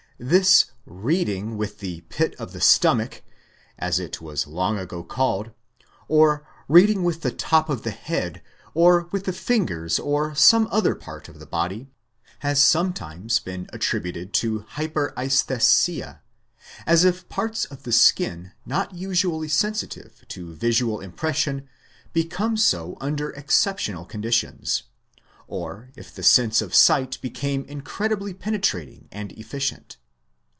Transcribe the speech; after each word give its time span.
This 0.23 0.65
"reading 0.85 1.57
with 1.57 1.79
the 1.79 2.01
pit 2.01 2.35
of 2.37 2.53
the 2.53 2.61
stomach," 2.61 3.23
as 3.79 3.99
it 3.99 4.21
was 4.21 4.45
long 4.45 4.77
ago 4.77 5.03
called, 5.03 5.49
or 6.07 6.45
reading 6.67 7.03
with 7.03 7.21
the 7.21 7.31
top 7.31 7.69
of 7.69 7.81
the 7.81 7.89
head, 7.89 8.43
or 8.75 9.07
with 9.11 9.25
the 9.25 9.33
fingers 9.33 9.97
or 9.97 10.35
some 10.35 10.67
other 10.69 10.93
part 10.93 11.27
of 11.27 11.39
the 11.39 11.47
body, 11.47 11.89
has 12.41 12.61
sometimes 12.61 13.39
been 13.39 13.65
attributed 13.73 14.31
to 14.35 14.59
hyperresthesia, 14.75 16.19
as 16.85 17.03
if 17.03 17.27
parts 17.27 17.65
of 17.65 17.81
the 17.81 17.91
skin 17.91 18.51
not 18.63 18.93
usually 18.93 19.47
sensitive 19.47 20.23
to 20.27 20.53
visual 20.53 20.99
impression 20.99 21.67
become 22.13 22.55
so 22.57 22.95
under 23.01 23.31
exceptional 23.31 24.05
conditions, 24.05 24.83
or 25.47 25.89
as 25.97 26.05
if 26.09 26.13
the 26.13 26.21
sense 26.21 26.61
of 26.61 26.75
sight 26.75 27.17
became 27.21 27.65
incredibly 27.65 28.35
penetrating 28.35 29.07
and 29.11 29.31
efficient. 29.31 29.97